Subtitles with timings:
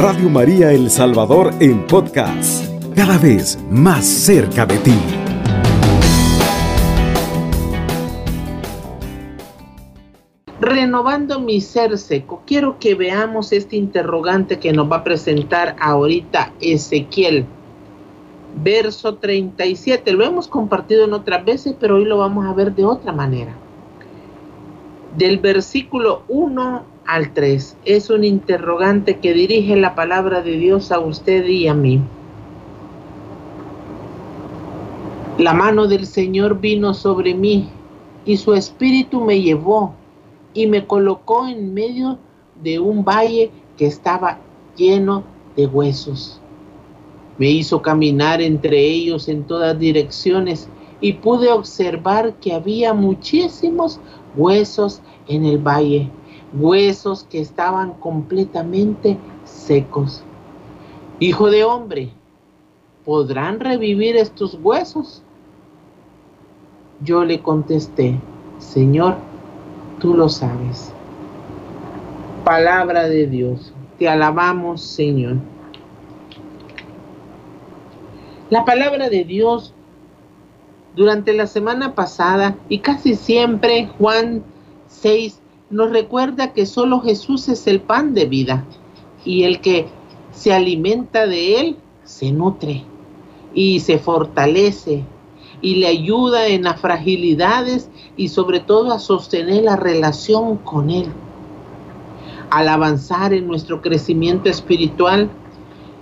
[0.00, 4.94] Radio María El Salvador en podcast, cada vez más cerca de ti.
[10.60, 16.52] Renovando mi ser seco, quiero que veamos este interrogante que nos va a presentar ahorita
[16.60, 17.44] Ezequiel
[18.62, 20.12] verso 37.
[20.12, 23.52] Lo hemos compartido en otras veces, pero hoy lo vamos a ver de otra manera.
[25.16, 31.00] Del versículo 1 al 3 es un interrogante que dirige la palabra de Dios a
[31.00, 32.02] usted y a mí.
[35.38, 37.70] La mano del Señor vino sobre mí
[38.26, 39.94] y su espíritu me llevó
[40.52, 42.18] y me colocó en medio
[42.62, 44.38] de un valle que estaba
[44.76, 45.24] lleno
[45.56, 46.42] de huesos.
[47.38, 50.68] Me hizo caminar entre ellos en todas direcciones
[51.00, 53.98] y pude observar que había muchísimos
[54.36, 56.10] huesos en el valle,
[56.52, 60.22] huesos que estaban completamente secos.
[61.20, 62.10] Hijo de hombre,
[63.04, 65.22] ¿podrán revivir estos huesos?
[67.02, 68.18] Yo le contesté,
[68.58, 69.16] Señor,
[70.00, 70.92] tú lo sabes.
[72.44, 75.36] Palabra de Dios, te alabamos, Señor.
[78.50, 79.74] La palabra de Dios
[80.96, 84.42] durante la semana pasada y casi siempre Juan
[84.88, 85.40] 6
[85.70, 88.64] nos recuerda que solo Jesús es el pan de vida
[89.24, 89.86] y el que
[90.32, 92.84] se alimenta de él se nutre
[93.52, 95.04] y se fortalece
[95.60, 101.06] y le ayuda en las fragilidades y sobre todo a sostener la relación con él.
[102.50, 105.28] Al avanzar en nuestro crecimiento espiritual,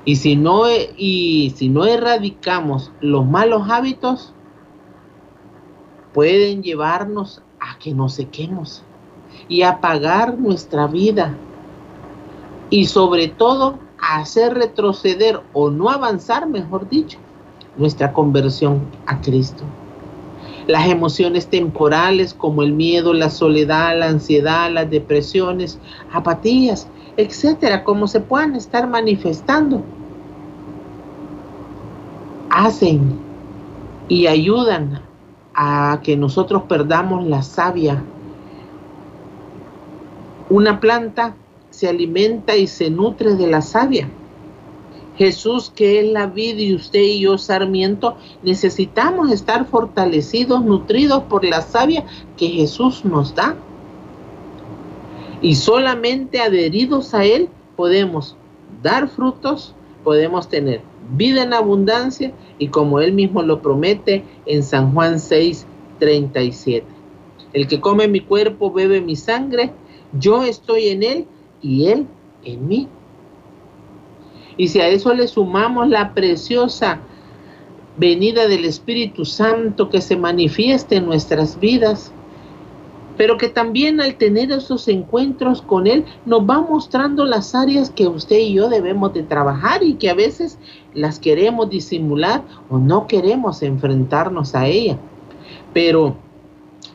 [0.05, 0.65] y si no,
[0.97, 4.33] y si no erradicamos los malos hábitos,
[6.13, 8.85] pueden llevarnos a que nos sequemos
[9.49, 11.35] y apagar nuestra vida.
[12.71, 17.19] Y sobre todo, hacer retroceder o no avanzar, mejor dicho,
[17.77, 19.63] nuestra conversión a Cristo.
[20.67, 25.79] Las emociones temporales como el miedo, la soledad, la ansiedad, las depresiones,
[26.13, 29.83] apatías, etcétera, como se puedan estar manifestando,
[32.51, 33.19] hacen
[34.09, 35.03] y ayudan
[35.55, 38.03] a que nosotros perdamos la savia.
[40.49, 41.35] Una planta
[41.71, 44.09] se alimenta y se nutre de la savia.
[45.17, 51.45] Jesús, que es la vida y usted y yo, sarmiento, necesitamos estar fortalecidos, nutridos por
[51.45, 52.05] la savia
[52.37, 53.57] que Jesús nos da.
[55.41, 58.37] Y solamente adheridos a Él podemos
[58.83, 59.75] dar frutos,
[60.05, 65.67] podemos tener vida en abundancia y como él mismo lo promete en San Juan 6,
[65.99, 66.87] 37.
[67.53, 69.73] El que come mi cuerpo, bebe mi sangre,
[70.19, 71.27] yo estoy en él
[71.63, 72.07] y él
[72.45, 72.89] en mí.
[74.57, 77.01] Y si a eso le sumamos la preciosa
[77.99, 82.13] venida del Espíritu Santo que se manifieste en nuestras vidas,
[83.17, 88.07] pero que también al tener esos encuentros con Él nos va mostrando las áreas que
[88.07, 90.59] usted y yo debemos de trabajar y que a veces
[90.95, 94.99] las queremos disimular o no queremos enfrentarnos a ella.
[95.73, 96.17] Pero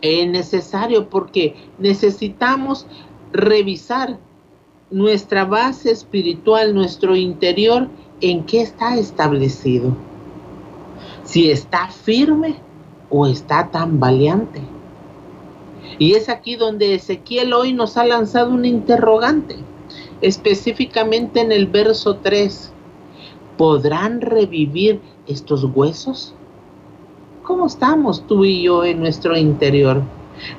[0.02, 2.88] es necesario porque necesitamos
[3.32, 4.18] revisar
[4.90, 7.88] nuestra base espiritual, nuestro interior,
[8.20, 9.96] en qué está establecido.
[11.24, 12.56] Si está firme
[13.10, 14.62] o está tan valiente.
[15.98, 19.56] Y es aquí donde Ezequiel hoy nos ha lanzado un interrogante,
[20.22, 22.72] específicamente en el verso 3.
[23.58, 26.34] ¿Podrán revivir estos huesos?
[27.44, 30.04] ¿Cómo estamos tú y yo en nuestro interior?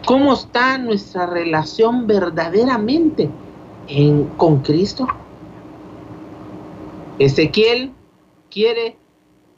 [0.04, 3.30] ¿Cómo está nuestra relación verdaderamente
[3.88, 5.06] en, con Cristo?
[7.18, 7.92] Ezequiel
[8.50, 8.96] quiere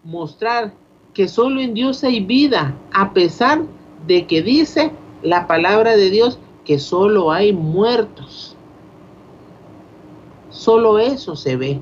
[0.02, 0.74] mostrar
[1.14, 3.62] que solo en Dios hay vida, a pesar
[4.06, 4.90] de que dice
[5.22, 8.54] la palabra de Dios que solo hay muertos.
[10.50, 11.80] Solo eso se ve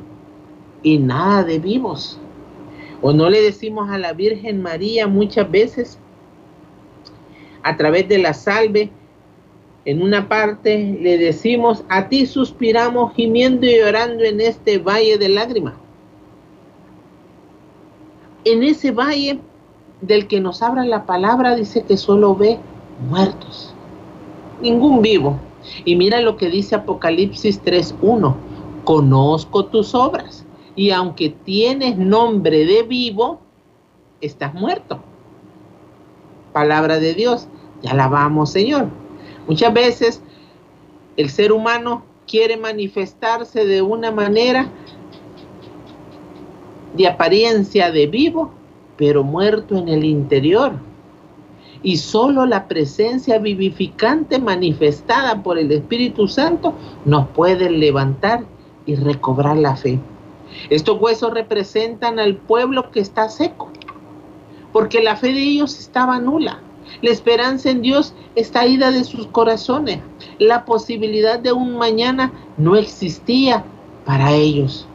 [0.82, 2.18] y nada de vivos.
[3.02, 5.98] O no le decimos a la Virgen María muchas veces
[7.64, 8.90] a través de la salve,
[9.84, 15.28] en una parte le decimos, a ti suspiramos gimiendo y llorando en este valle de
[15.28, 15.74] lágrimas.
[18.44, 19.40] En ese valle
[20.00, 22.58] del que nos abra la palabra dice que solo ve
[23.08, 23.74] muertos,
[24.60, 25.38] ningún vivo.
[25.84, 28.34] Y mira lo que dice Apocalipsis 3.1,
[28.84, 33.40] conozco tus obras y aunque tienes nombre de vivo,
[34.20, 35.00] estás muerto.
[36.52, 37.48] Palabra de Dios,
[37.82, 38.88] ya la vamos Señor.
[39.46, 40.22] Muchas veces
[41.16, 44.70] el ser humano quiere manifestarse de una manera
[46.96, 48.52] de apariencia de vivo,
[48.96, 50.72] pero muerto en el interior.
[51.82, 56.74] Y solo la presencia vivificante manifestada por el Espíritu Santo
[57.04, 58.44] nos puede levantar
[58.86, 59.98] y recobrar la fe.
[60.70, 63.70] Estos huesos representan al pueblo que está seco,
[64.72, 66.60] porque la fe de ellos estaba nula.
[67.00, 70.00] La esperanza en Dios está ida de sus corazones.
[70.38, 73.64] La posibilidad de un mañana no existía
[74.04, 74.86] para ellos.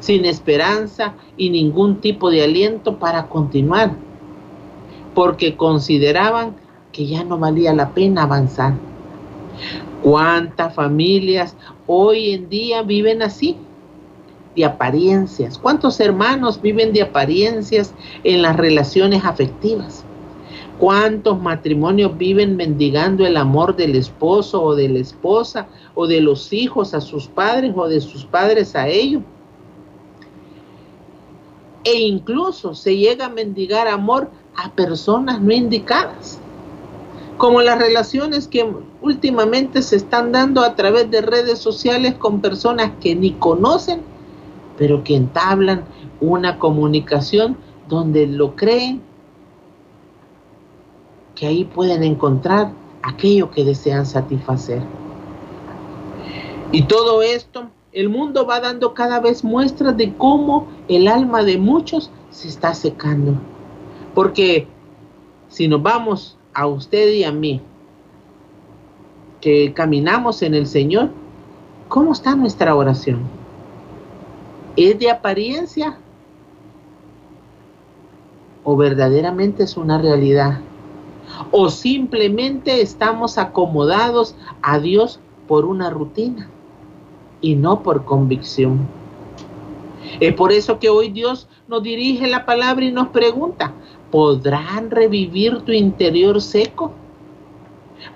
[0.00, 3.92] Sin esperanza y ningún tipo de aliento para continuar,
[5.14, 6.56] porque consideraban
[6.92, 8.74] que ya no valía la pena avanzar.
[10.02, 11.54] ¿Cuántas familias
[11.86, 13.56] hoy en día viven así?
[14.56, 15.58] De apariencias.
[15.58, 17.94] ¿Cuántos hermanos viven de apariencias
[18.24, 20.04] en las relaciones afectivas?
[20.78, 26.52] ¿Cuántos matrimonios viven mendigando el amor del esposo o de la esposa o de los
[26.54, 29.22] hijos a sus padres o de sus padres a ellos?
[31.84, 36.38] E incluso se llega a mendigar amor a personas no indicadas,
[37.36, 38.66] como las relaciones que
[39.00, 44.02] últimamente se están dando a través de redes sociales con personas que ni conocen,
[44.80, 45.84] pero que entablan
[46.22, 49.02] una comunicación donde lo creen
[51.34, 52.72] que ahí pueden encontrar
[53.02, 54.80] aquello que desean satisfacer.
[56.72, 61.58] Y todo esto, el mundo va dando cada vez muestras de cómo el alma de
[61.58, 63.34] muchos se está secando.
[64.14, 64.66] Porque
[65.48, 67.60] si nos vamos a usted y a mí,
[69.42, 71.10] que caminamos en el Señor,
[71.90, 73.39] ¿cómo está nuestra oración?
[74.80, 75.98] ¿Es de apariencia?
[78.64, 80.60] ¿O verdaderamente es una realidad?
[81.50, 86.48] o simplemente estamos acomodados a Dios por una rutina
[87.40, 88.80] y no por convicción.
[90.18, 93.72] Es por eso que hoy Dios nos dirige la palabra y nos pregunta,
[94.10, 96.92] ¿podrán revivir tu interior seco?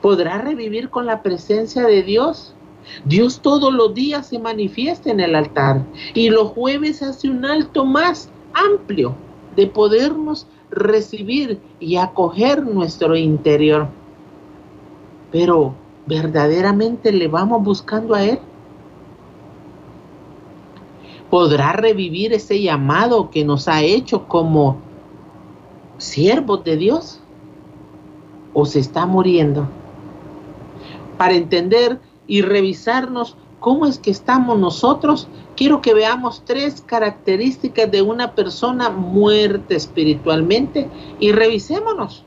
[0.00, 2.54] ¿Podrás revivir con la presencia de Dios?
[3.04, 5.84] Dios todos los días se manifiesta en el altar
[6.14, 9.14] y los jueves hace un alto más amplio
[9.56, 13.88] de podernos recibir y acoger nuestro interior.
[15.30, 15.74] Pero
[16.06, 18.38] verdaderamente le vamos buscando a Él.
[21.30, 24.76] ¿Podrá revivir ese llamado que nos ha hecho como
[25.98, 27.20] siervos de Dios?
[28.52, 29.66] ¿O se está muriendo?
[31.18, 38.02] Para entender y revisarnos cómo es que estamos nosotros quiero que veamos tres características de
[38.02, 40.88] una persona muerta espiritualmente
[41.20, 42.24] y revisémonos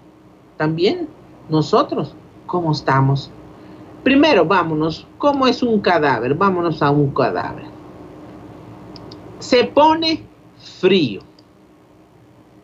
[0.57, 1.07] también
[1.49, 2.13] nosotros
[2.45, 3.29] cómo estamos.
[4.03, 6.33] Primero, vámonos, ¿cómo es un cadáver?
[6.33, 7.65] Vámonos a un cadáver.
[9.39, 10.23] Se pone
[10.79, 11.21] frío.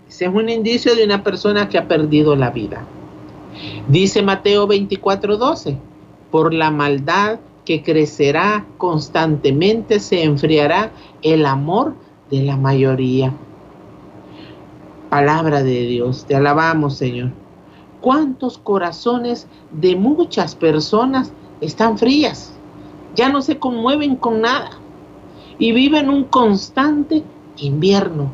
[0.07, 2.85] Ese es un indicio de una persona que ha perdido la vida.
[3.87, 5.77] Dice Mateo 24:12,
[6.33, 10.91] por la maldad que crecerá constantemente, se enfriará
[11.21, 11.93] el amor
[12.31, 13.31] de la mayoría.
[15.11, 17.29] Palabra de Dios, te alabamos Señor.
[18.01, 21.31] ¿Cuántos corazones de muchas personas
[21.61, 22.51] están frías?
[23.13, 24.71] Ya no se conmueven con nada
[25.59, 27.21] y viven un constante
[27.57, 28.31] invierno.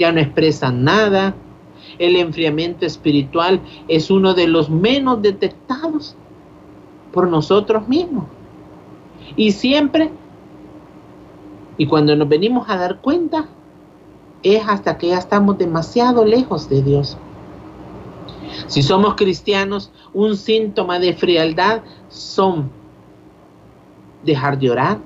[0.00, 1.36] Ya no expresan nada.
[2.00, 6.16] El enfriamiento espiritual es uno de los menos detectados
[7.12, 8.24] por nosotros mismos.
[9.36, 10.10] Y siempre,
[11.76, 13.48] y cuando nos venimos a dar cuenta,
[14.42, 17.16] es hasta que ya estamos demasiado lejos de Dios.
[18.66, 22.70] Si somos cristianos, un síntoma de frialdad son
[24.24, 24.98] dejar de orar,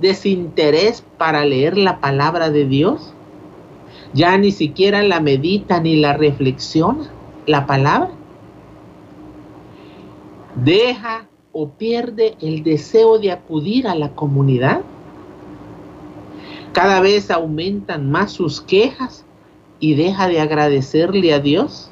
[0.00, 3.12] desinterés para leer la palabra de Dios,
[4.12, 7.10] ya ni siquiera la medita ni la reflexiona
[7.46, 8.10] la palabra.
[10.64, 14.82] Deja o pierde el deseo de acudir a la comunidad.
[16.72, 19.24] Cada vez aumentan más sus quejas
[19.80, 21.90] y deja de agradecerle a Dios.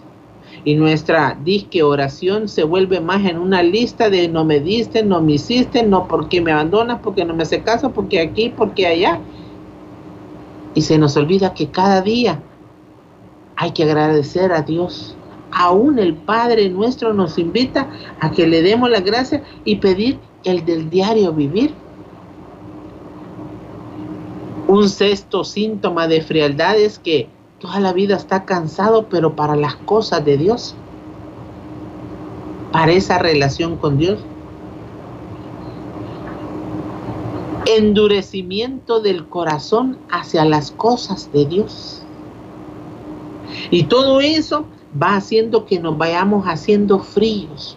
[0.65, 5.21] Y nuestra disque oración se vuelve más en una lista de no me diste, no
[5.21, 9.21] me hiciste, no porque me abandonas, porque no me hace caso, porque aquí, porque allá.
[10.75, 12.41] Y se nos olvida que cada día
[13.57, 15.17] hay que agradecer a Dios
[15.55, 17.89] aún el Padre nuestro nos invita
[18.21, 21.73] a que le demos la gracia y pedir el del diario vivir.
[24.67, 27.29] Un sexto síntoma de frialdad es que
[27.61, 30.75] toda la vida está cansado, pero para las cosas de Dios,
[32.73, 34.19] para esa relación con Dios.
[37.67, 42.03] endurecimiento del corazón hacia las cosas de Dios.
[43.71, 44.67] Y todo eso
[45.01, 47.77] va haciendo que nos vayamos haciendo fríos.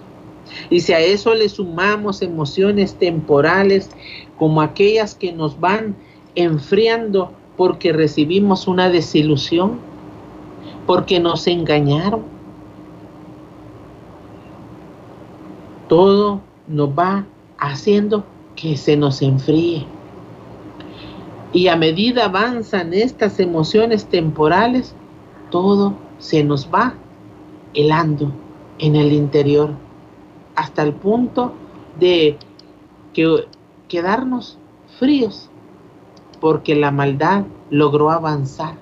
[0.69, 3.89] Y si a eso le sumamos emociones temporales
[4.37, 5.95] como aquellas que nos van
[6.35, 9.79] enfriando porque recibimos una desilusión,
[10.85, 12.21] porque nos engañaron,
[15.89, 17.25] todo nos va
[17.57, 18.23] haciendo
[18.55, 19.85] que se nos enfríe.
[21.53, 24.93] Y a medida avanzan estas emociones temporales,
[25.49, 26.93] todo se nos va
[27.73, 28.31] helando
[28.79, 29.71] en el interior,
[30.55, 31.53] hasta el punto
[31.99, 32.37] de
[33.13, 33.45] que,
[33.87, 34.57] quedarnos
[34.99, 35.49] fríos,
[36.39, 38.75] porque la maldad logró avanzar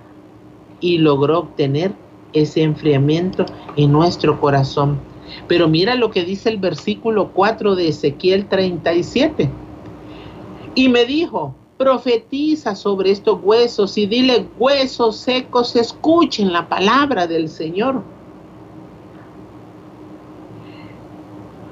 [0.80, 1.94] y logró obtener
[2.34, 5.00] ese enfriamiento en nuestro corazón.
[5.48, 9.50] Pero mira lo que dice el versículo 4 de Ezequiel 37.
[10.76, 17.50] Y me dijo, profetiza sobre estos huesos y dile, huesos secos, escuchen la palabra del
[17.50, 18.02] Señor.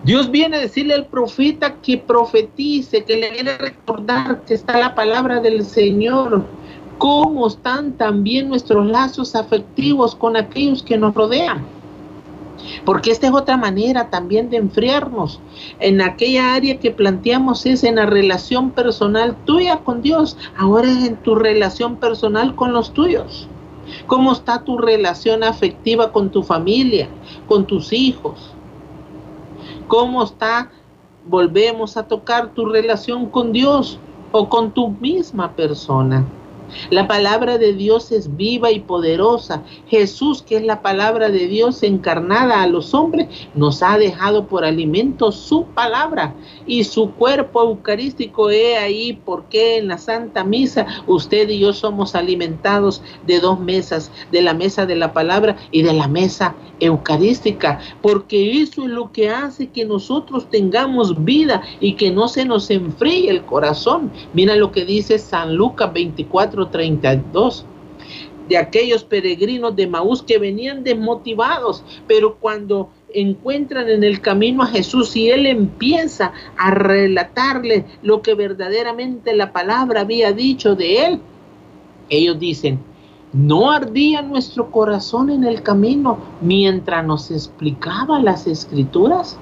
[0.03, 4.77] Dios viene a decirle al profeta que profetice, que le viene a recordar que está
[4.77, 6.43] la palabra del Señor.
[6.97, 11.63] Cómo están también nuestros lazos afectivos con aquellos que nos rodean.
[12.83, 15.39] Porque esta es otra manera también de enfriarnos.
[15.79, 20.37] En aquella área que planteamos es en la relación personal tuya con Dios.
[20.57, 23.47] Ahora es en tu relación personal con los tuyos.
[24.07, 27.07] ¿Cómo está tu relación afectiva con tu familia,
[27.47, 28.52] con tus hijos?
[29.87, 30.71] ¿Cómo está?
[31.25, 33.99] Volvemos a tocar tu relación con Dios
[34.31, 36.25] o con tu misma persona.
[36.89, 39.63] La palabra de Dios es viva y poderosa.
[39.87, 44.65] Jesús, que es la palabra de Dios encarnada a los hombres, nos ha dejado por
[44.65, 48.49] alimento su palabra y su cuerpo eucarístico.
[48.49, 54.11] He ahí porque en la Santa Misa usted y yo somos alimentados de dos mesas,
[54.31, 59.11] de la mesa de la palabra y de la mesa eucarística, porque eso es lo
[59.11, 64.11] que hace que nosotros tengamos vida y que no se nos enfríe el corazón.
[64.33, 67.65] Mira lo que dice San Lucas 24 32
[68.47, 74.67] de aquellos peregrinos de Maús que venían desmotivados, pero cuando encuentran en el camino a
[74.67, 81.19] Jesús y Él empieza a relatarle lo que verdaderamente la palabra había dicho de Él,
[82.09, 82.79] ellos dicen,
[83.31, 89.39] ¿no ardía nuestro corazón en el camino mientras nos explicaba las escrituras?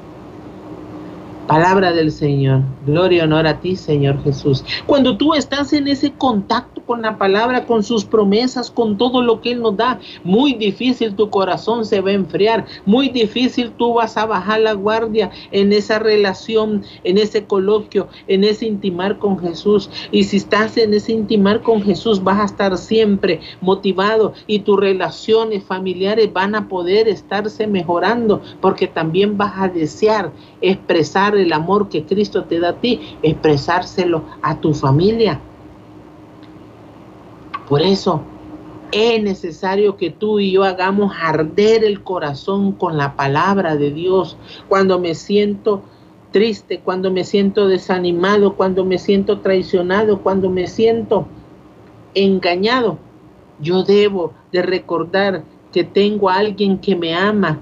[1.51, 2.61] Palabra del Señor.
[2.85, 4.63] Gloria y honor a ti, Señor Jesús.
[4.85, 9.41] Cuando tú estás en ese contacto con la palabra, con sus promesas, con todo lo
[9.41, 12.65] que Él nos da, muy difícil tu corazón se va a enfriar.
[12.85, 18.45] Muy difícil tú vas a bajar la guardia en esa relación, en ese coloquio, en
[18.45, 19.89] ese intimar con Jesús.
[20.09, 24.79] Y si estás en ese intimar con Jesús, vas a estar siempre motivado y tus
[24.79, 30.31] relaciones familiares van a poder estarse mejorando porque también vas a desear
[30.61, 35.39] expresar el amor que Cristo te da a ti, expresárselo a tu familia.
[37.67, 38.21] Por eso
[38.91, 44.37] es necesario que tú y yo hagamos arder el corazón con la palabra de Dios.
[44.67, 45.81] Cuando me siento
[46.31, 51.25] triste, cuando me siento desanimado, cuando me siento traicionado, cuando me siento
[52.13, 52.97] engañado,
[53.59, 57.59] yo debo de recordar que tengo a alguien que me ama,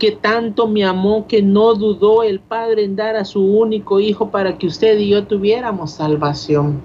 [0.00, 4.30] que tanto me amó que no dudó el Padre en dar a su único Hijo
[4.30, 6.80] para que usted y yo tuviéramos salvación.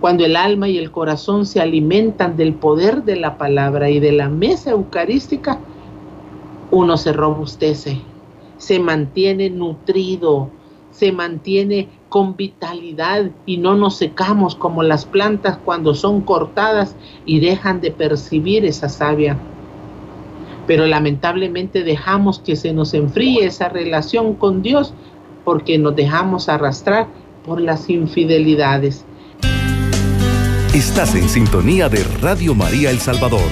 [0.00, 4.10] Cuando el alma y el corazón se alimentan del poder de la palabra y de
[4.10, 5.60] la mesa eucarística,
[6.72, 8.00] uno se robustece,
[8.58, 10.50] se mantiene nutrido,
[10.90, 17.38] se mantiene con vitalidad y no nos secamos como las plantas cuando son cortadas y
[17.38, 19.38] dejan de percibir esa savia
[20.66, 24.94] pero lamentablemente dejamos que se nos enfríe esa relación con Dios
[25.44, 27.06] porque nos dejamos arrastrar
[27.44, 29.04] por las infidelidades.
[30.74, 33.48] Estás en sintonía de Radio María El Salvador,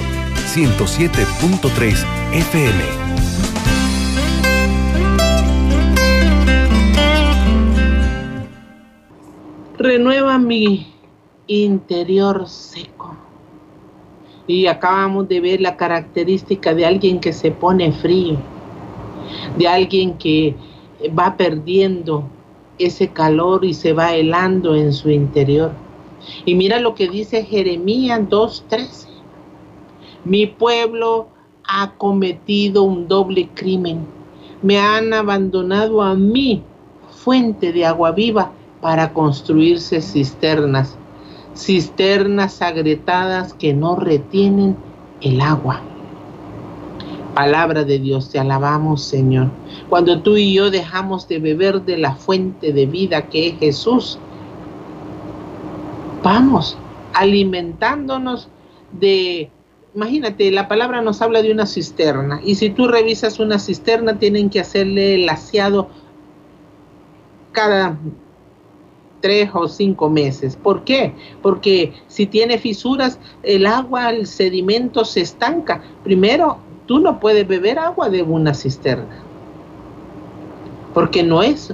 [0.53, 2.83] 107.3 FM.
[9.77, 10.93] Renueva mi
[11.47, 13.24] interior seco
[14.47, 18.37] y acabamos de ver la característica de alguien que se pone frío,
[19.57, 20.55] de alguien que
[21.17, 22.23] va perdiendo
[22.77, 25.71] ese calor y se va helando en su interior.
[26.45, 29.07] Y mira lo que dice Jeremías 2.13.
[30.23, 31.27] Mi pueblo
[31.67, 34.05] ha cometido un doble crimen.
[34.61, 36.63] Me han abandonado a mí,
[37.09, 40.97] fuente de agua viva, para construirse cisternas,
[41.55, 44.75] cisternas agrietadas que no retienen
[45.21, 45.81] el agua.
[47.33, 49.49] Palabra de Dios, te alabamos Señor.
[49.89, 54.19] Cuando tú y yo dejamos de beber de la fuente de vida que es Jesús,
[56.23, 56.77] vamos
[57.13, 58.49] alimentándonos
[58.99, 59.49] de,
[59.93, 64.49] imagínate, la palabra nos habla de una cisterna y si tú revisas una cisterna tienen
[64.49, 65.89] que hacerle el aseado
[67.51, 67.97] cada
[69.25, 70.55] tres o cinco meses.
[70.55, 71.11] ¿Por qué?
[71.41, 75.81] Porque si tiene fisuras, el agua, el sedimento se estanca.
[76.03, 79.23] Primero, tú no puedes beber agua de una cisterna.
[80.93, 81.73] Porque no es,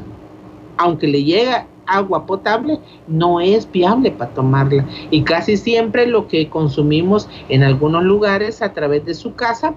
[0.77, 2.79] aunque le llega agua potable,
[3.10, 4.88] no es viable para tomarla.
[5.10, 9.74] Y casi siempre lo que consumimos en algunos lugares a través de su casa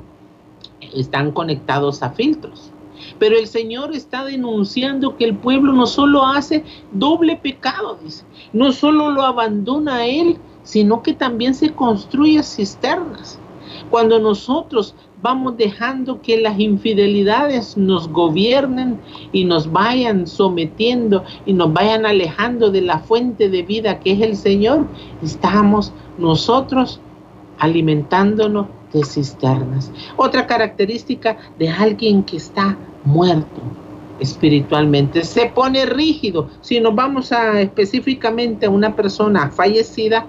[0.94, 2.70] están conectados a filtros.
[3.18, 8.72] Pero el Señor está denunciando que el pueblo no solo hace doble pecado, dice, no
[8.72, 13.38] solo lo abandona a Él, sino que también se construye cisternas.
[13.90, 19.00] Cuando nosotros vamos dejando que las infidelidades nos gobiernen
[19.32, 24.20] y nos vayan sometiendo y nos vayan alejando de la fuente de vida que es
[24.20, 24.86] el Señor,
[25.22, 27.00] estamos nosotros
[27.58, 29.90] alimentándonos de cisternas.
[30.16, 33.62] Otra característica de alguien que está muerto
[34.20, 36.48] espiritualmente, se pone rígido.
[36.60, 40.26] Si nos vamos a específicamente a una persona fallecida,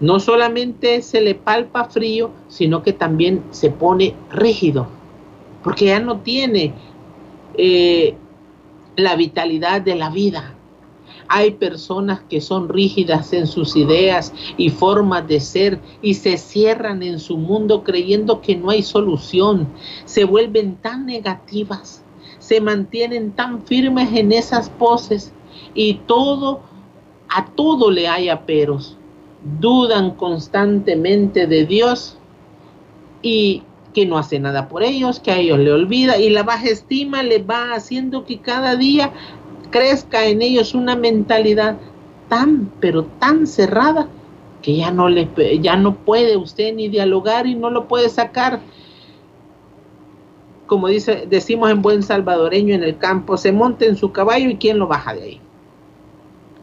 [0.00, 4.88] no solamente se le palpa frío, sino que también se pone rígido,
[5.62, 6.74] porque ya no tiene
[7.56, 8.16] eh,
[8.96, 10.54] la vitalidad de la vida.
[11.34, 17.02] Hay personas que son rígidas en sus ideas y formas de ser y se cierran
[17.02, 19.66] en su mundo creyendo que no hay solución.
[20.04, 22.04] Se vuelven tan negativas,
[22.38, 25.32] se mantienen tan firmes en esas poses
[25.74, 26.60] y todo,
[27.34, 28.98] a todo le hay peros.
[29.58, 32.18] Dudan constantemente de Dios
[33.22, 33.62] y
[33.94, 37.22] que no hace nada por ellos, que a ellos le olvida y la baja estima
[37.22, 39.12] le va haciendo que cada día
[39.72, 41.78] crezca en ellos una mentalidad
[42.28, 44.06] tan, pero tan cerrada
[44.62, 45.28] que ya no, le,
[45.60, 48.60] ya no puede usted ni dialogar y no lo puede sacar.
[50.66, 54.56] Como dice, decimos en buen salvadoreño en el campo, se monte en su caballo y
[54.56, 55.40] quién lo baja de ahí.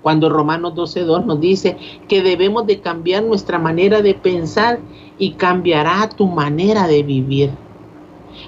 [0.01, 1.75] Cuando Romanos 12.2 nos dice
[2.07, 4.79] que debemos de cambiar nuestra manera de pensar
[5.17, 7.51] y cambiará tu manera de vivir.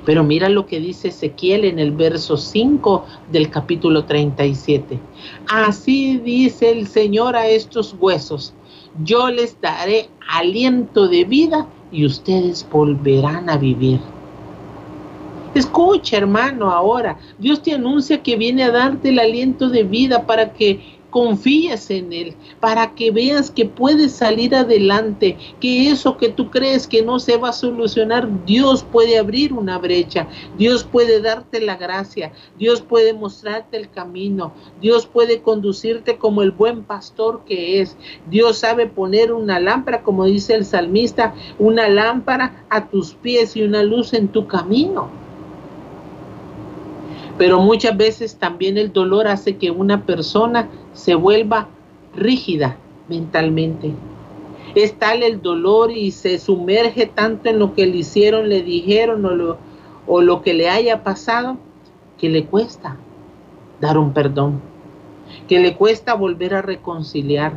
[0.05, 4.99] Pero mira lo que dice Ezequiel en el verso 5 del capítulo 37.
[5.47, 8.53] Así dice el Señor a estos huesos,
[9.03, 13.99] yo les daré aliento de vida y ustedes volverán a vivir.
[15.53, 17.17] Escucha, hermano, ahora.
[17.37, 22.11] Dios te anuncia que viene a darte el aliento de vida para que confíes en
[22.11, 27.19] Él, para que veas que puedes salir adelante, que eso que tú crees que no
[27.19, 32.81] se va a solucionar, Dios puede abrir una brecha, Dios puede darte la gracia, Dios
[32.81, 37.95] puede mostrarte el camino, Dios puede conducirte como el buen pastor que es,
[38.29, 43.63] Dios sabe poner una lámpara, como dice el salmista, una lámpara a tus pies y
[43.63, 45.09] una luz en tu camino.
[47.41, 51.69] Pero muchas veces también el dolor hace que una persona se vuelva
[52.15, 52.77] rígida
[53.09, 53.93] mentalmente.
[54.75, 59.25] Es tal el dolor y se sumerge tanto en lo que le hicieron, le dijeron
[59.25, 59.57] o lo,
[60.05, 61.57] o lo que le haya pasado,
[62.19, 62.97] que le cuesta
[63.79, 64.61] dar un perdón,
[65.47, 67.53] que le cuesta volver a reconciliar,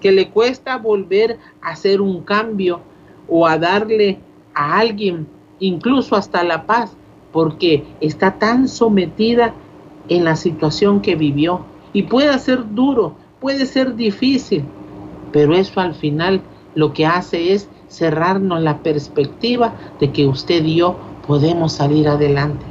[0.00, 2.80] que le cuesta volver a hacer un cambio
[3.28, 4.18] o a darle
[4.54, 5.26] a alguien
[5.60, 6.96] incluso hasta la paz
[7.36, 9.52] porque está tan sometida
[10.08, 11.66] en la situación que vivió.
[11.92, 14.64] Y puede ser duro, puede ser difícil,
[15.32, 16.40] pero eso al final
[16.74, 20.96] lo que hace es cerrarnos la perspectiva de que usted y yo
[21.26, 22.64] podemos salir adelante,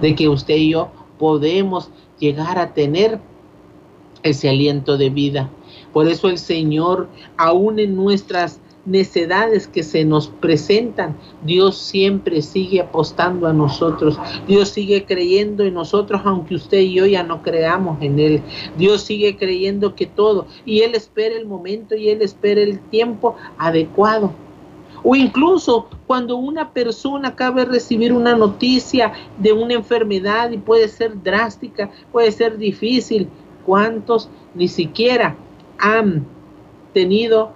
[0.00, 3.20] de que usted y yo podemos llegar a tener
[4.22, 5.50] ese aliento de vida.
[5.92, 12.80] Por eso el Señor, aún en nuestras necedades que se nos presentan, Dios siempre sigue
[12.80, 14.18] apostando a nosotros.
[14.46, 18.42] Dios sigue creyendo en nosotros, aunque usted y yo ya no creamos en Él.
[18.76, 23.36] Dios sigue creyendo que todo, y Él espera el momento y Él espera el tiempo
[23.58, 24.32] adecuado.
[25.04, 30.88] O incluso cuando una persona acaba de recibir una noticia de una enfermedad y puede
[30.88, 33.28] ser drástica, puede ser difícil,
[33.64, 35.36] ¿cuántos ni siquiera
[35.78, 36.26] han
[36.92, 37.52] tenido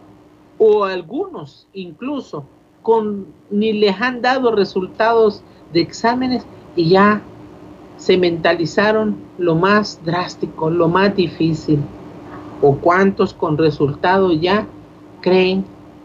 [0.64, 2.44] o algunos incluso
[2.83, 6.46] con ni les han dado resultados de exámenes
[6.77, 7.20] y ya
[7.96, 11.81] se mentalizaron lo más drástico, lo más difícil?
[12.61, 14.68] ¿O cuántos con resultado ya
[15.20, 15.64] creen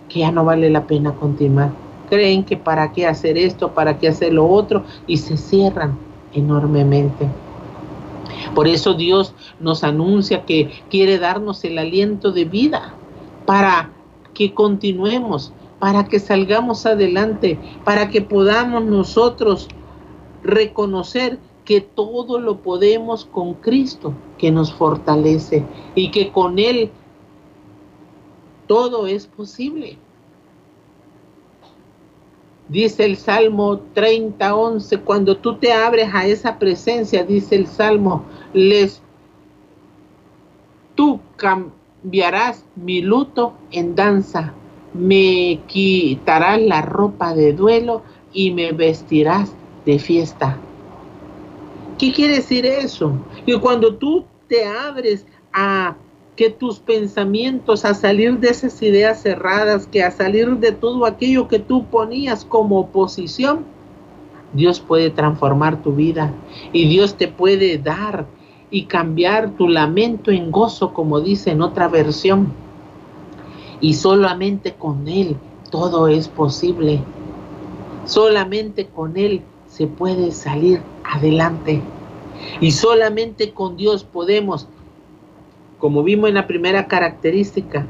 [0.09, 1.69] que ya no vale la pena continuar?
[2.09, 5.99] Creen que para qué hacer esto, para qué hacer lo otro y se cierran
[6.33, 7.27] enormemente.
[8.55, 12.95] Por eso Dios nos anuncia que quiere darnos el aliento de vida
[13.45, 13.91] para
[14.37, 19.67] que continuemos, para que salgamos adelante, para que podamos nosotros
[20.43, 26.91] reconocer que todo lo podemos con Cristo que nos fortalece y que con Él
[28.67, 29.97] todo es posible.
[32.69, 38.23] Dice el Salmo 30, 11, cuando tú te abres a esa presencia, dice el Salmo,
[38.53, 39.01] les,
[40.93, 41.19] tú
[42.03, 44.53] mi luto en danza,
[44.93, 49.51] me quitarás la ropa de duelo y me vestirás
[49.85, 50.57] de fiesta.
[51.97, 53.13] ¿Qué quiere decir eso?
[53.45, 55.95] Que cuando tú te abres a
[56.35, 61.47] que tus pensamientos, a salir de esas ideas cerradas, que a salir de todo aquello
[61.47, 63.65] que tú ponías como oposición,
[64.53, 66.31] Dios puede transformar tu vida
[66.71, 68.27] y Dios te puede dar
[68.69, 72.51] y cambiar tu lamento en gozo, como dice en otra versión.
[73.79, 75.37] Y solamente con Él
[75.71, 77.01] todo es posible.
[78.05, 81.81] Solamente con Él se puede salir adelante.
[82.61, 84.67] Y solamente con Dios podemos
[85.79, 87.85] como vimos en la primera característica,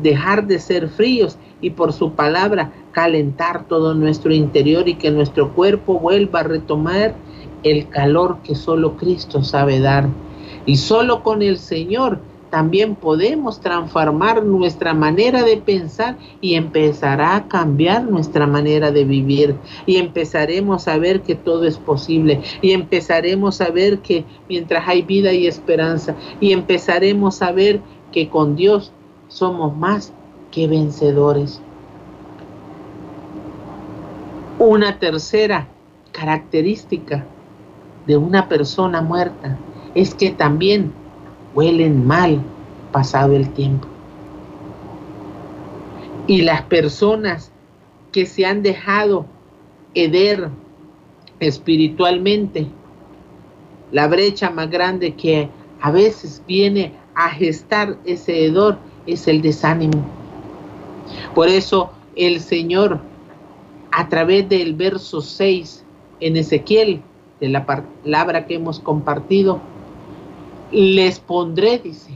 [0.00, 5.52] dejar de ser fríos y por su palabra calentar todo nuestro interior y que nuestro
[5.54, 7.14] cuerpo vuelva a retomar
[7.70, 10.08] el calor que solo Cristo sabe dar.
[10.66, 17.48] Y solo con el Señor también podemos transformar nuestra manera de pensar y empezará a
[17.48, 19.56] cambiar nuestra manera de vivir.
[19.84, 22.40] Y empezaremos a ver que todo es posible.
[22.62, 26.14] Y empezaremos a ver que mientras hay vida y esperanza.
[26.40, 27.80] Y empezaremos a ver
[28.12, 28.92] que con Dios
[29.28, 30.12] somos más
[30.50, 31.60] que vencedores.
[34.58, 35.68] Una tercera
[36.12, 37.26] característica
[38.06, 39.58] de una persona muerta
[39.94, 40.92] es que también
[41.54, 42.40] huelen mal
[42.92, 43.88] pasado el tiempo.
[46.26, 47.52] Y las personas
[48.12, 49.26] que se han dejado
[49.94, 50.50] heder
[51.40, 52.66] espiritualmente,
[53.92, 55.48] la brecha más grande que
[55.80, 60.04] a veces viene a gestar ese hedor es el desánimo.
[61.34, 63.00] Por eso el Señor,
[63.92, 65.84] a través del verso 6
[66.20, 67.02] en Ezequiel,
[67.40, 69.60] de la palabra que hemos compartido,
[70.72, 72.12] les pondré, dice,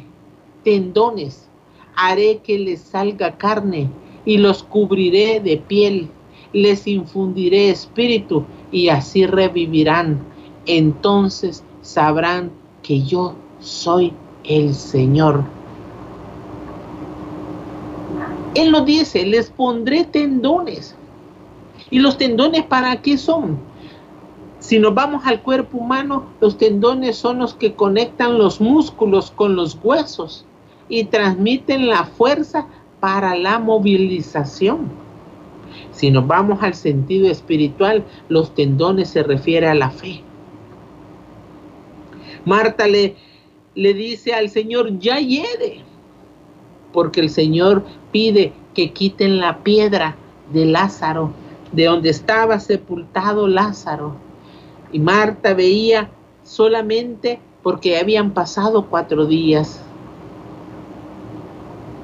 [0.65, 1.49] tendones,
[1.97, 3.89] haré que les salga carne
[4.25, 6.09] y los cubriré de piel,
[6.53, 10.21] les infundiré espíritu y así revivirán.
[10.67, 12.51] Entonces sabrán
[12.83, 14.13] que yo soy
[14.45, 15.45] el Señor.
[18.55, 20.97] Él lo dice, les pondré tendones.
[21.89, 23.59] ¿Y los tendones para qué son?
[24.61, 29.57] Si nos vamos al cuerpo humano, los tendones son los que conectan los músculos con
[29.57, 30.45] los huesos
[30.91, 32.67] y transmiten la fuerza
[33.01, 34.91] para la movilización.
[35.93, 40.23] Si nos vamos al sentido espiritual, los tendones se refiere a la fe.
[42.45, 43.17] Marta le,
[43.75, 45.81] le dice al Señor, ya hiede,
[46.93, 50.17] porque el Señor pide que quiten la piedra
[50.53, 51.33] de Lázaro,
[51.73, 54.30] de donde estaba sepultado Lázaro
[54.93, 56.11] y Marta veía
[56.43, 59.81] solamente porque habían pasado cuatro días.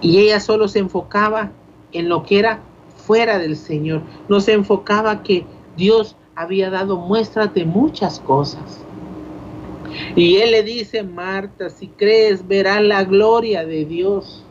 [0.00, 1.50] Y ella solo se enfocaba
[1.92, 2.60] en lo que era
[3.06, 4.02] fuera del Señor.
[4.28, 5.44] No se enfocaba que
[5.76, 8.84] Dios había dado muestras de muchas cosas.
[10.14, 14.44] Y él le dice, Marta, si crees, verás la gloria de Dios.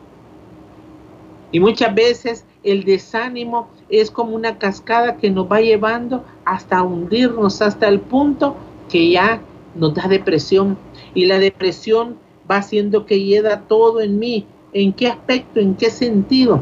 [1.52, 7.62] Y muchas veces el desánimo es como una cascada que nos va llevando hasta hundirnos,
[7.62, 8.56] hasta el punto
[8.90, 9.40] que ya
[9.76, 10.76] nos da depresión.
[11.14, 12.16] Y la depresión
[12.50, 14.46] va haciendo que hieda todo en mí.
[14.72, 15.60] ¿En qué aspecto?
[15.60, 16.60] ¿En qué sentido?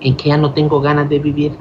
[0.00, 1.52] En que ya no tengo ganas de vivir.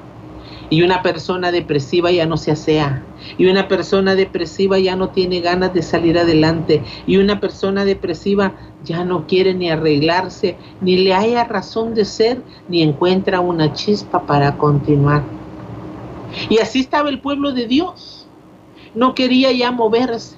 [0.71, 3.03] Y una persona depresiva ya no se asea.
[3.37, 6.81] Y una persona depresiva ya no tiene ganas de salir adelante.
[7.05, 8.53] Y una persona depresiva
[8.85, 14.25] ya no quiere ni arreglarse, ni le haya razón de ser, ni encuentra una chispa
[14.25, 15.23] para continuar.
[16.49, 18.25] Y así estaba el pueblo de Dios.
[18.95, 20.37] No quería ya moverse.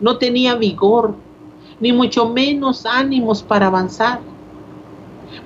[0.00, 1.16] No tenía vigor,
[1.80, 4.20] ni mucho menos ánimos para avanzar.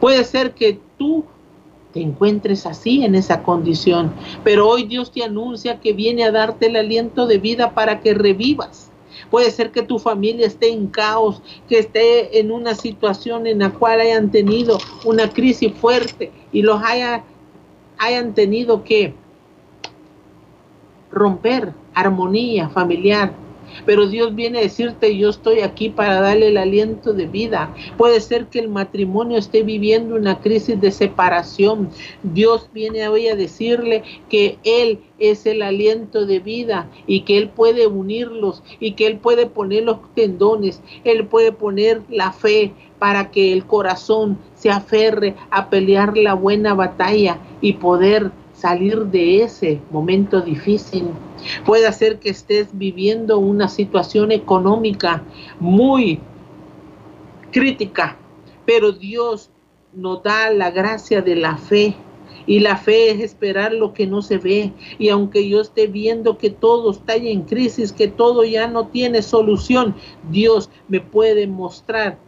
[0.01, 1.25] Puede ser que tú
[1.97, 4.13] te encuentres así en esa condición.
[4.45, 8.13] Pero hoy Dios te anuncia que viene a darte el aliento de vida para que
[8.13, 8.93] revivas.
[9.31, 13.71] Puede ser que tu familia esté en caos, que esté en una situación en la
[13.71, 17.25] cual hayan tenido una crisis fuerte y los haya,
[17.97, 19.15] hayan tenido que
[21.11, 23.33] romper armonía familiar,
[23.85, 27.75] pero Dios viene a decirte, yo estoy aquí para darle el aliento de vida.
[27.97, 31.91] Puede ser que el matrimonio esté viviendo una crisis de separación.
[32.23, 37.49] Dios viene hoy a decirle que Él es el aliento de vida y que Él
[37.49, 43.31] puede unirlos y que Él puede poner los tendones, Él puede poner la fe para
[43.31, 49.81] que el corazón se aferre a pelear la buena batalla y poder salir de ese
[49.91, 51.05] momento difícil.
[51.65, 55.23] Puede ser que estés viviendo una situación económica
[55.61, 56.21] muy
[57.53, 58.17] crítica,
[58.65, 59.51] pero Dios
[59.93, 61.95] nos da la gracia de la fe.
[62.49, 64.73] Y la fe es esperar lo que no se ve.
[64.99, 69.23] Y aunque yo esté viendo que todo está en crisis, que todo ya no tiene
[69.23, 69.97] solución,
[70.31, 72.19] Dios me puede mostrar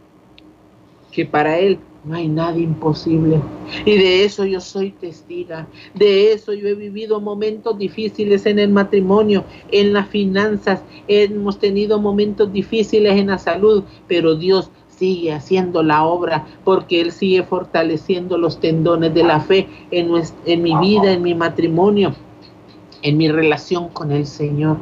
[1.13, 3.41] que para Él no hay nada imposible.
[3.85, 5.67] Y de eso yo soy testiga.
[5.95, 10.83] De eso yo he vivido momentos difíciles en el matrimonio, en las finanzas.
[11.07, 17.13] Hemos tenido momentos difíciles en la salud, pero Dios sigue haciendo la obra porque Él
[17.13, 20.11] sigue fortaleciendo los tendones de la fe en,
[20.47, 22.15] en mi vida, en mi matrimonio,
[23.03, 24.79] en mi relación con el Señor.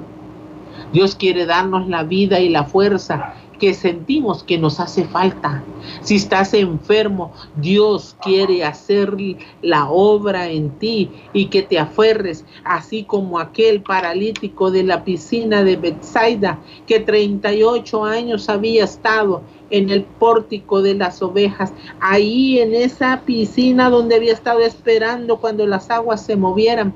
[0.93, 5.63] Dios quiere darnos la vida y la fuerza que sentimos que nos hace falta.
[6.03, 9.17] Si estás enfermo, Dios quiere hacer
[9.63, 15.65] la obra en ti y que te aferres, así como aquel paralítico de la piscina
[15.65, 22.75] de Bethsaida, que 38 años había estado en el pórtico de las ovejas, ahí en
[22.75, 26.95] esa piscina donde había estado esperando cuando las aguas se movieran.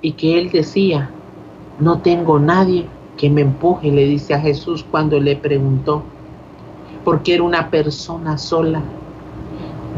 [0.00, 1.10] Y que él decía,
[1.80, 2.86] no tengo nadie
[3.18, 6.02] que me empuje, le dice a Jesús cuando le preguntó,
[7.04, 8.82] porque era una persona sola.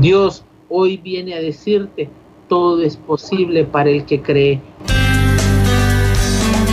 [0.01, 2.09] Dios hoy viene a decirte,
[2.49, 4.61] todo es posible para el que cree.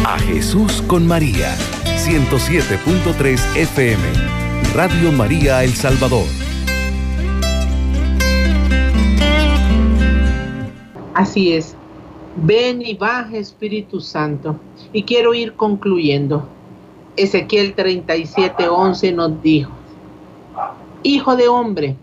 [0.05, 1.55] A Jesús con María,
[1.97, 4.03] 107.3 FM,
[4.73, 6.25] Radio María El Salvador.
[11.13, 11.76] Así es.
[12.43, 14.59] Ven y baja Espíritu Santo.
[14.93, 16.47] Y quiero ir concluyendo.
[17.15, 19.71] Ezequiel 37:11 nos dijo,
[21.01, 21.95] Hijo de hombre,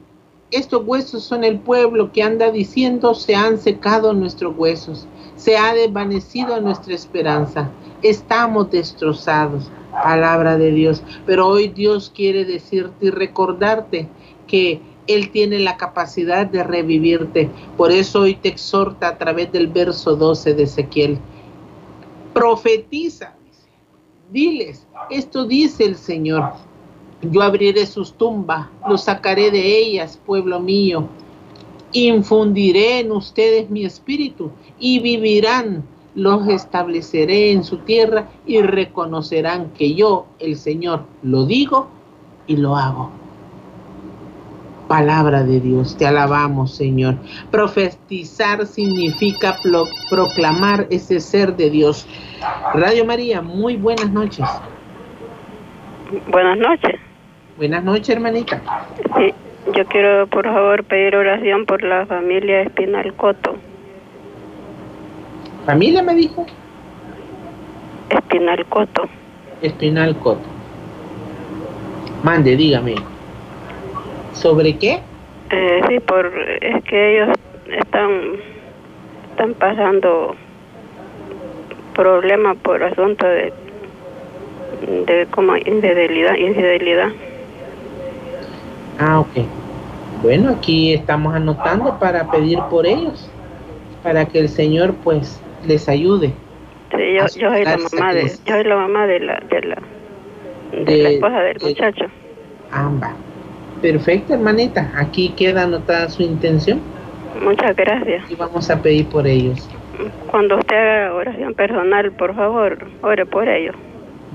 [0.51, 5.73] estos huesos son el pueblo que anda diciendo se han secado nuestros huesos, se ha
[5.73, 7.71] desvanecido nuestra esperanza,
[8.03, 9.71] estamos destrozados.
[10.03, 11.03] Palabra de Dios.
[11.25, 14.09] Pero hoy Dios quiere decirte y recordarte
[14.49, 17.51] que él tiene la capacidad de revivirte.
[17.77, 21.19] Por eso hoy te exhorta a través del verso 12 de Ezequiel.
[22.33, 23.35] Profetiza,
[24.31, 26.53] diles, esto dice el Señor.
[27.23, 31.09] Yo abriré sus tumbas, los sacaré de ellas, pueblo mío.
[31.93, 35.85] Infundiré en ustedes mi espíritu y vivirán.
[36.15, 41.89] Los estableceré en su tierra y reconocerán que yo, el Señor, lo digo
[42.47, 43.24] y lo hago
[44.95, 45.97] palabra de Dios.
[45.97, 47.17] Te alabamos, Señor.
[47.51, 49.57] Profetizar significa
[50.09, 52.07] proclamar ese ser de Dios.
[52.75, 54.49] Radio María, muy buenas noches.
[56.29, 57.01] Buenas noches.
[57.57, 58.63] Buenas noches, hermanita.
[59.17, 59.35] Sí,
[59.75, 63.57] yo quiero, por favor, pedir oración por la familia Espinal Coto.
[65.67, 66.47] ¿Familia me dijo?
[68.11, 69.09] Espinal Coto.
[69.61, 70.47] Espinal Coto.
[72.23, 73.14] Mande, dígame.
[74.35, 75.01] ¿Sobre qué?
[75.51, 76.27] Eh, sí, por,
[76.61, 77.37] es que ellos
[77.69, 78.11] están,
[79.31, 80.35] están pasando
[81.95, 83.53] problemas por asunto de,
[85.07, 87.09] de como infidelidad, infidelidad.
[88.99, 89.47] Ah, ok.
[90.23, 93.31] Bueno, aquí estamos anotando para pedir por ellos,
[94.03, 96.33] para que el Señor pues les ayude.
[96.91, 99.79] Sí, yo, yo soy la mamá de, yo soy la mamá de la, de la,
[100.73, 102.05] de, la esposa del muchacho.
[102.71, 103.15] Amba.
[103.85, 104.91] Perfecto, hermanita.
[104.97, 106.81] Aquí queda anotada su intención.
[107.43, 108.31] Muchas gracias.
[108.31, 109.69] Y vamos a pedir por ellos.
[110.31, 113.77] Cuando usted haga oración personal, por favor, ore por ellos.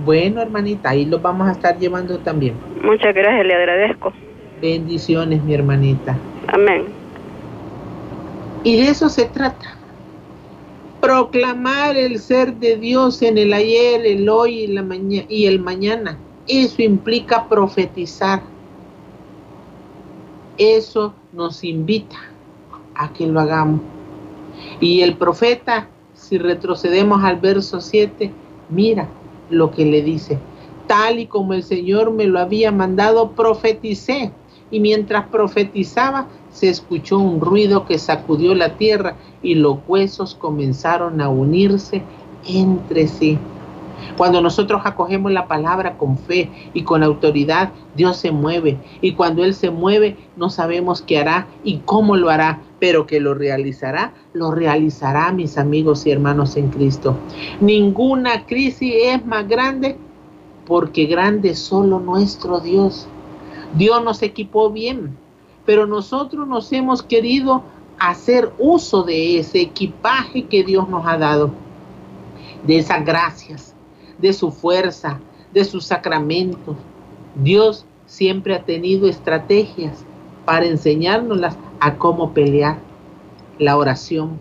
[0.06, 2.54] Bueno, hermanita, ahí los vamos a estar llevando también.
[2.84, 4.14] Muchas gracias, le agradezco.
[4.62, 6.16] Bendiciones, mi hermanita.
[6.46, 6.84] Amén.
[8.64, 9.80] Y de eso se trata.
[11.02, 14.86] Proclamar el ser de Dios en el ayer, el hoy y, la
[15.28, 16.20] y el mañana.
[16.48, 18.42] Eso implica profetizar
[20.60, 22.18] eso nos invita
[22.94, 23.82] a que lo hagamos.
[24.80, 28.32] Y el profeta, si retrocedemos al verso 7,
[28.70, 29.08] mira
[29.50, 30.38] lo que le dice.
[30.86, 34.32] Tal y como el Señor me lo había mandado, profeticé.
[34.70, 41.22] Y mientras profetizaba, se escuchó un ruido que sacudió la tierra y los huesos comenzaron
[41.22, 42.04] a unirse
[42.46, 43.40] entre sí.
[44.20, 48.78] Cuando nosotros acogemos la palabra con fe y con autoridad, Dios se mueve.
[49.00, 53.22] Y cuando Él se mueve, no sabemos qué hará y cómo lo hará, pero que
[53.22, 57.16] lo realizará, lo realizará, mis amigos y hermanos en Cristo.
[57.62, 59.96] Ninguna crisis es más grande
[60.66, 63.08] porque grande es solo nuestro Dios.
[63.74, 65.16] Dios nos equipó bien,
[65.66, 67.64] pero nosotros nos hemos querido
[67.98, 71.52] hacer uso de ese equipaje que Dios nos ha dado,
[72.68, 73.69] de esas gracias,
[74.22, 75.20] de su fuerza,
[75.54, 76.76] de sus sacramentos.
[77.36, 80.06] Dios siempre ha tenido estrategias
[80.46, 82.78] para enseñárnoslas a cómo pelear.
[83.58, 84.40] La oración,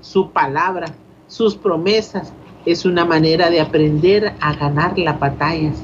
[0.00, 0.86] su palabra,
[1.26, 2.32] sus promesas
[2.64, 5.76] es una manera de aprender a ganar las batallas.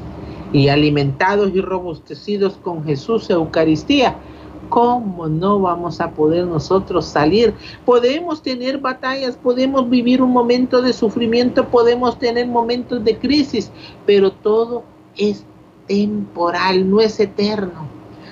[0.53, 4.17] Y alimentados y robustecidos con Jesús Eucaristía,
[4.69, 7.55] ¿cómo no vamos a poder nosotros salir?
[7.85, 13.71] Podemos tener batallas, podemos vivir un momento de sufrimiento, podemos tener momentos de crisis,
[14.07, 14.85] pero todo
[15.17, 15.45] es
[15.87, 17.87] temporal, no es eterno.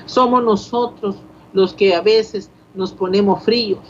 [0.07, 1.17] Somos nosotros
[1.53, 3.81] los que a veces nos ponemos fríos,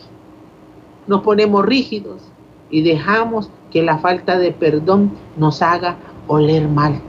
[1.06, 2.22] nos ponemos rígidos
[2.70, 7.00] y dejamos que la falta de perdón nos haga oler mal.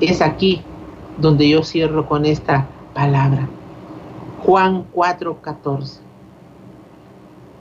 [0.00, 0.62] Es aquí
[1.18, 3.48] donde yo cierro con esta palabra.
[4.50, 6.00] Juan 4:14.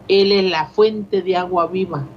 [0.07, 2.07] Él es la fuente de agua viva,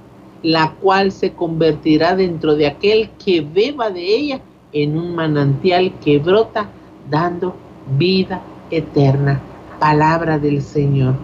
[0.41, 6.17] la cual se convertirá dentro de aquel que beba de ella en un manantial que
[6.17, 6.71] brota
[7.07, 7.53] dando
[7.99, 9.39] vida eterna.
[9.79, 11.17] Palabra del Señor.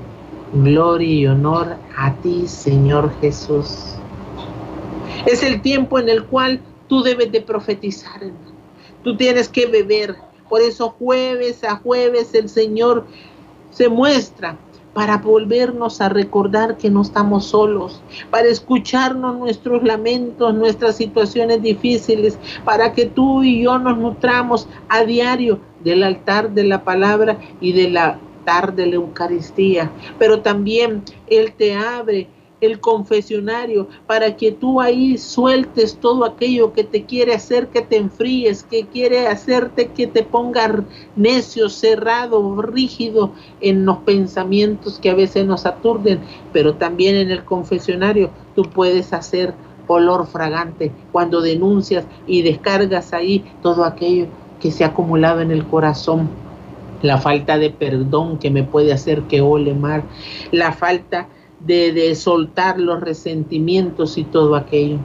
[0.53, 3.95] Gloria y honor a ti, Señor Jesús.
[5.25, 8.21] Es el tiempo en el cual tú debes de profetizar,
[9.03, 10.17] Tú tienes que beber.
[10.47, 13.05] Por eso jueves a jueves el Señor
[13.69, 14.57] se muestra
[14.93, 18.01] para volvernos a recordar que no estamos solos,
[18.31, 25.03] para escucharnos nuestros lamentos, nuestras situaciones difíciles, para que tú y yo nos nutramos a
[25.03, 29.91] diario del altar de la palabra y del altar de la Eucaristía.
[30.17, 32.27] Pero también Él te abre
[32.61, 37.97] el confesionario para que tú ahí sueltes todo aquello que te quiere hacer que te
[37.97, 40.83] enfríes, que quiere hacerte que te ponga
[41.15, 46.19] necio, cerrado, rígido en los pensamientos que a veces nos aturden,
[46.51, 49.53] pero también en el confesionario tú puedes hacer
[49.87, 54.27] olor fragante cuando denuncias y descargas ahí todo aquello
[54.61, 56.29] que se ha acumulado en el corazón.
[57.01, 60.03] La falta de perdón que me puede hacer que ole mal,
[60.51, 61.27] la falta
[61.59, 64.97] de, soltar los resentimientos y todo aquello.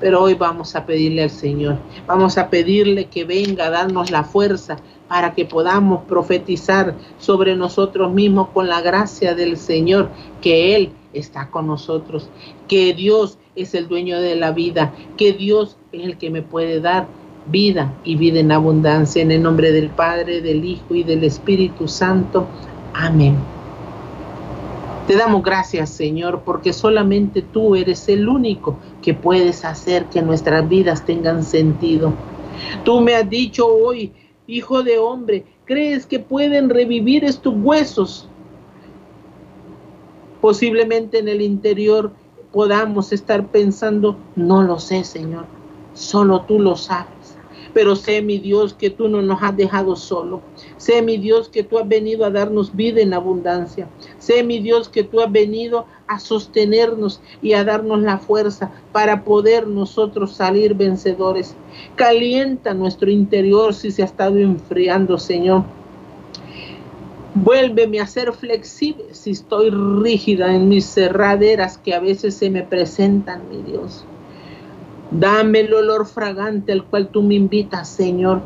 [0.00, 4.22] Pero hoy vamos a pedirle al Señor, vamos a pedirle que venga a darnos la
[4.22, 4.76] fuerza
[5.08, 11.50] para que podamos profetizar sobre nosotros mismos con la gracia del Señor, que Él está
[11.50, 12.28] con nosotros,
[12.68, 16.80] que Dios es el dueño de la vida, que Dios es el que me puede
[16.80, 17.08] dar
[17.50, 19.22] vida y vida en abundancia.
[19.22, 22.46] En el nombre del Padre, del Hijo y del Espíritu Santo.
[22.94, 23.57] Amén.
[25.08, 30.68] Te damos gracias, Señor, porque solamente tú eres el único que puedes hacer que nuestras
[30.68, 32.12] vidas tengan sentido.
[32.84, 34.12] Tú me has dicho hoy,
[34.46, 38.28] hijo de hombre, ¿crees que pueden revivir estos huesos?
[40.42, 42.12] Posiblemente en el interior
[42.52, 45.46] podamos estar pensando, no lo sé, Señor,
[45.94, 47.17] solo tú lo sabes.
[47.74, 50.40] Pero sé, mi Dios, que tú no nos has dejado solo.
[50.76, 53.88] Sé, mi Dios, que tú has venido a darnos vida en abundancia.
[54.18, 59.24] Sé, mi Dios, que tú has venido a sostenernos y a darnos la fuerza para
[59.24, 61.54] poder nosotros salir vencedores.
[61.96, 65.64] Calienta nuestro interior si se ha estado enfriando, Señor.
[67.34, 72.62] Vuélveme a ser flexible si estoy rígida en mis cerraderas que a veces se me
[72.62, 74.04] presentan, mi Dios.
[75.10, 78.42] Dame el olor fragante al cual tú me invitas, Señor,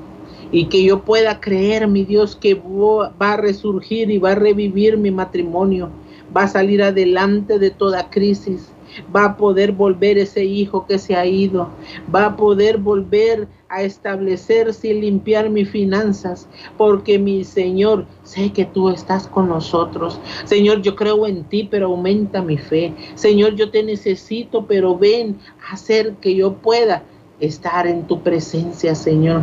[0.51, 4.97] y que yo pueda creer, mi Dios, que va a resurgir y va a revivir
[4.97, 5.91] mi matrimonio,
[6.35, 8.77] va a salir adelante de toda crisis,
[9.15, 11.69] va a poder volver ese hijo que se ha ido,
[12.15, 18.67] va a poder volver a establecerse y limpiar mis finanzas, porque mi Señor, sé que
[18.67, 20.21] tú estás con nosotros.
[20.45, 22.95] Señor, yo creo en ti, pero aumenta mi fe.
[23.15, 27.03] Señor, yo te necesito, pero ven a hacer que yo pueda
[27.43, 29.43] estar en tu presencia, Señor.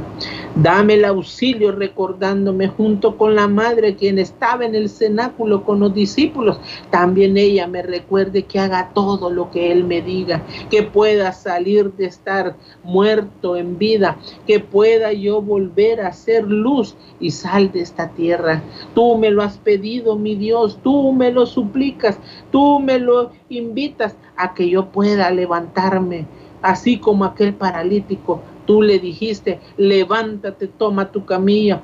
[0.56, 5.94] Dame el auxilio recordándome junto con la madre quien estaba en el cenáculo con los
[5.94, 6.60] discípulos.
[6.92, 11.92] También ella me recuerde que haga todo lo que Él me diga, que pueda salir
[11.94, 17.82] de estar muerto en vida, que pueda yo volver a ser luz y sal de
[17.82, 18.64] esta tierra.
[18.96, 22.18] Tú me lo has pedido, mi Dios, tú me lo suplicas,
[22.50, 26.26] tú me lo invitas a que yo pueda levantarme
[26.62, 31.82] así como aquel paralítico, tú le dijiste, levántate, toma tu camilla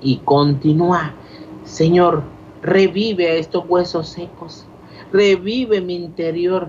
[0.00, 1.14] y continúa.
[1.64, 2.22] Señor,
[2.62, 4.66] revive a estos huesos secos,
[5.12, 6.68] revive mi interior,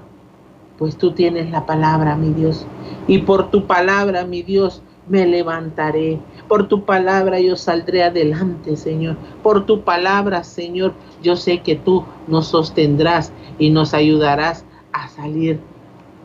[0.77, 2.65] pues tú tienes la palabra, mi Dios.
[3.07, 6.19] Y por tu palabra, mi Dios, me levantaré.
[6.47, 9.17] Por tu palabra yo saldré adelante, Señor.
[9.43, 15.59] Por tu palabra, Señor, yo sé que tú nos sostendrás y nos ayudarás a salir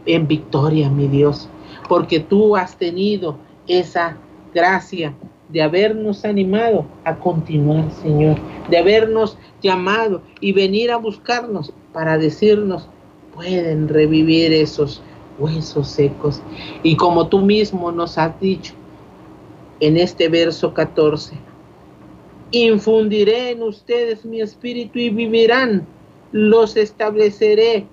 [0.06, 1.48] en victoria, mi Dios,
[1.88, 3.36] porque tú has tenido
[3.66, 4.16] esa
[4.54, 5.14] gracia
[5.48, 8.36] de habernos animado a continuar, Señor,
[8.68, 12.88] de habernos llamado y venir a buscarnos para decirnos,
[13.34, 15.02] pueden revivir esos
[15.38, 16.40] huesos secos.
[16.82, 18.74] Y como tú mismo nos has dicho
[19.80, 21.36] en este verso 14,
[22.52, 25.86] infundiré en ustedes mi espíritu y vivirán,
[26.32, 27.86] los estableceré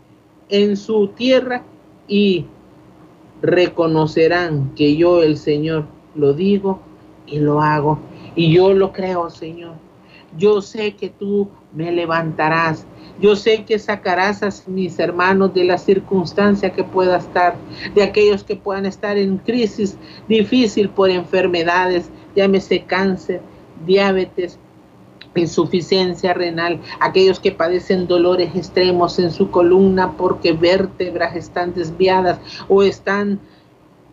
[0.50, 1.64] en su tierra
[2.08, 2.46] y
[3.42, 5.86] reconocerán que yo el Señor
[6.16, 6.80] lo digo
[7.26, 8.00] y lo hago.
[8.36, 9.76] Y yo lo creo, Señor.
[10.38, 12.86] Yo sé que tú me levantarás.
[13.20, 17.56] Yo sé que sacarás a mis hermanos de la circunstancia que pueda estar,
[17.96, 19.98] de aquellos que puedan estar en crisis
[20.28, 23.42] difícil por enfermedades, llámese cáncer,
[23.86, 24.60] diabetes,
[25.40, 32.84] insuficiencia renal, aquellos que padecen dolores extremos en su columna porque vértebras están desviadas o
[32.84, 33.40] están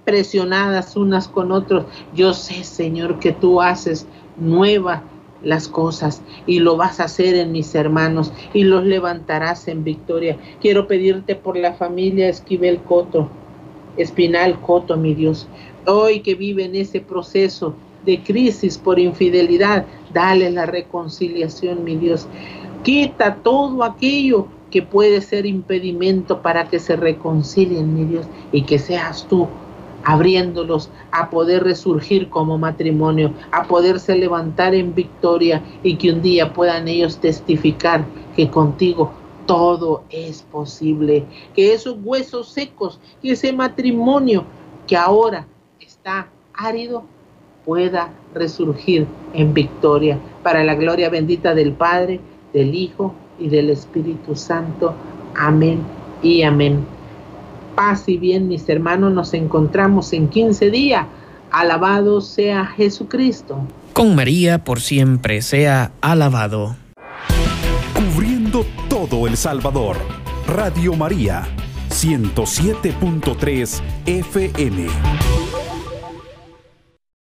[0.04, 1.86] presionadas unas con otros.
[2.14, 4.06] Yo sé, Señor, que tú haces
[4.36, 5.02] nuevas
[5.42, 10.38] las cosas y lo vas a hacer en mis hermanos y los levantarás en victoria.
[10.60, 13.28] Quiero pedirte por la familia Esquivel Coto,
[13.96, 15.46] Espinal Coto, mi Dios,
[15.86, 17.74] hoy que vive en ese proceso
[18.04, 22.26] de crisis por infidelidad, dale la reconciliación, mi Dios.
[22.82, 28.78] Quita todo aquello que puede ser impedimento para que se reconcilien, mi Dios, y que
[28.78, 29.48] seas tú
[30.04, 36.52] abriéndolos a poder resurgir como matrimonio, a poderse levantar en victoria y que un día
[36.52, 38.04] puedan ellos testificar
[38.36, 39.12] que contigo
[39.46, 41.24] todo es posible,
[41.54, 44.44] que esos huesos secos, que ese matrimonio
[44.86, 45.46] que ahora
[45.80, 47.04] está árido,
[47.64, 52.20] pueda resurgir en victoria para la gloria bendita del Padre,
[52.52, 54.94] del Hijo y del Espíritu Santo.
[55.36, 55.80] Amén
[56.22, 56.84] y amén.
[57.74, 61.06] Paz y bien, mis hermanos, nos encontramos en 15 días.
[61.50, 63.58] Alabado sea Jesucristo.
[63.92, 66.76] Con María por siempre sea alabado.
[67.94, 69.96] Cubriendo todo El Salvador.
[70.46, 71.46] Radio María,
[71.88, 74.86] 107.3 FM.